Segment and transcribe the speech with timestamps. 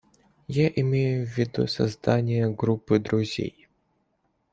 [0.47, 3.67] Я имею в виду создание группы друзей.